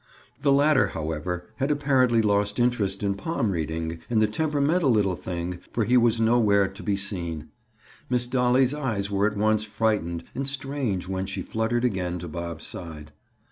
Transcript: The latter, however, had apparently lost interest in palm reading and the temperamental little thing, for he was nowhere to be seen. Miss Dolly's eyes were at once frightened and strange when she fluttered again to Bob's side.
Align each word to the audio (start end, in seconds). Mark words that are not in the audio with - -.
The 0.41 0.51
latter, 0.51 0.87
however, 0.87 1.45
had 1.57 1.69
apparently 1.69 2.23
lost 2.23 2.57
interest 2.59 3.03
in 3.03 3.13
palm 3.13 3.51
reading 3.51 3.99
and 4.09 4.19
the 4.19 4.25
temperamental 4.25 4.89
little 4.89 5.15
thing, 5.15 5.59
for 5.73 5.83
he 5.85 5.95
was 5.95 6.19
nowhere 6.19 6.67
to 6.67 6.81
be 6.81 6.97
seen. 6.97 7.49
Miss 8.09 8.25
Dolly's 8.25 8.73
eyes 8.73 9.11
were 9.11 9.27
at 9.27 9.37
once 9.37 9.63
frightened 9.63 10.23
and 10.33 10.49
strange 10.49 11.07
when 11.07 11.27
she 11.27 11.43
fluttered 11.43 11.85
again 11.85 12.17
to 12.17 12.27
Bob's 12.27 12.65
side. 12.65 13.11